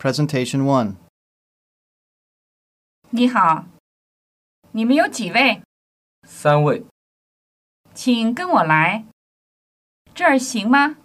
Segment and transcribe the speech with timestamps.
[0.00, 0.94] Presentation 1.
[3.10, 3.66] 你好，
[4.72, 5.60] 你们有几位？
[6.26, 6.86] 三位，
[7.92, 9.04] 请跟我来。
[10.14, 10.96] 这儿行吗？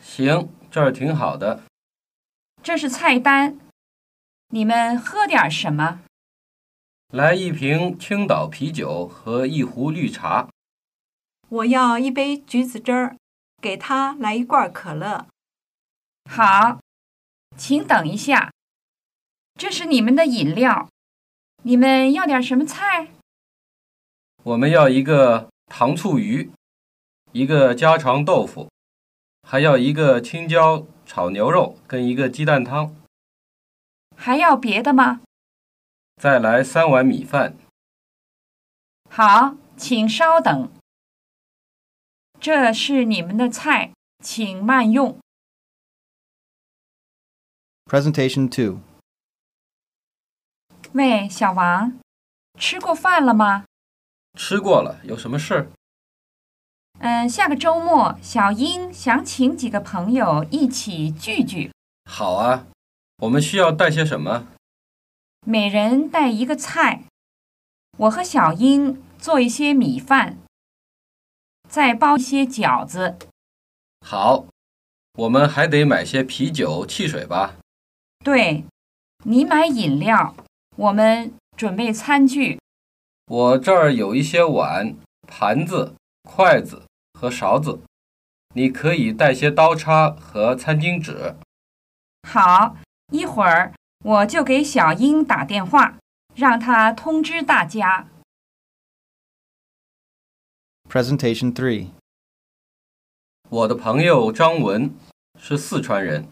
[0.00, 1.64] 行，这儿挺好的。
[2.62, 3.58] 这是菜单。
[4.50, 6.00] 你们喝点什么？
[7.08, 10.48] 来一瓶青岛啤酒和一壶绿茶。
[11.48, 13.16] 我要一杯橘子汁儿，
[13.60, 15.26] 给他来一罐可乐。
[16.30, 16.78] 好，
[17.56, 18.50] 请等一下。
[19.54, 20.88] 这是你们的饮料。
[21.62, 23.08] 你们要点什么菜？
[24.42, 26.50] 我们要一个糖醋鱼，
[27.32, 28.70] 一个家常豆腐，
[29.42, 32.96] 还要一个青椒炒牛肉跟一个鸡蛋汤。
[34.16, 35.20] 还要别的吗？
[36.16, 37.56] 再来三碗米饭。
[39.10, 40.72] 好，请稍等。
[42.40, 43.92] 这是你们的菜，
[44.24, 45.18] 请慢用。
[47.90, 48.78] Presentation Two
[50.92, 51.98] 喂，小王，
[52.56, 53.64] 吃过饭了吗？
[54.38, 55.68] 吃过了，有什么事？
[57.00, 61.72] 嗯，下个周末，小英想请几个朋友一起聚聚，
[62.04, 62.68] 好啊，
[63.16, 64.46] 我们需要带些什么？
[65.44, 67.02] 每人带一个菜。
[67.96, 70.38] 我和小英做一些米饭，
[71.68, 73.18] 再包一些饺子。
[74.06, 74.46] 好，
[75.14, 77.56] 我们还得买些啤酒、汽水吧。
[78.22, 78.64] 对，
[79.24, 80.34] 你买饮料，
[80.76, 82.58] 我们准备餐具。
[83.26, 84.94] 我这儿有一些碗、
[85.26, 86.82] 盘子、筷子
[87.14, 87.80] 和勺子，
[88.54, 91.34] 你可以带些刀叉和餐巾纸。
[92.28, 92.76] 好，
[93.10, 93.72] 一会儿
[94.04, 95.96] 我就给小英打电话，
[96.34, 98.06] 让她通知大家。
[100.90, 101.88] Presentation three
[103.48, 104.92] 我的朋友张文
[105.38, 106.28] 是四川人，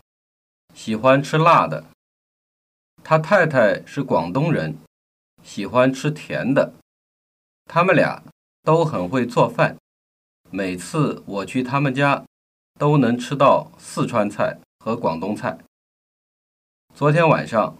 [0.78, 1.86] 喜欢吃辣的。
[3.02, 4.78] 他太太是广东人，
[5.42, 6.72] 喜欢吃甜的。
[7.64, 8.22] 他们俩
[8.62, 9.76] 都很会做饭，
[10.52, 12.24] 每次我去他们家，
[12.78, 15.58] 都能吃到四川菜和广东菜。
[16.94, 17.76] 昨天晚上，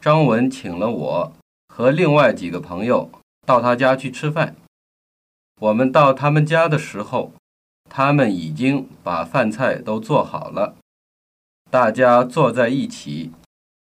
[0.00, 1.32] 张文请了我
[1.68, 3.10] 和另外几个朋友
[3.44, 4.56] 到他家去吃饭。
[5.60, 7.34] 我们到他们家的时候，
[7.90, 10.76] 他们已经把饭菜都做好了，
[11.70, 13.30] 大家坐在一起，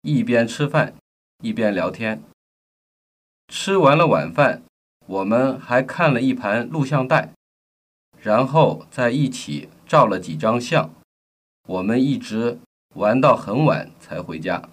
[0.02, 0.94] 一边吃饭
[1.42, 2.22] 一边聊天。
[3.48, 4.62] 吃完了晚饭，
[5.06, 7.32] 我们还看了一盘录像带，
[8.20, 10.94] 然后在一起照了几张相。
[11.66, 12.60] 我们一直
[12.94, 14.68] 玩到很晚才回家。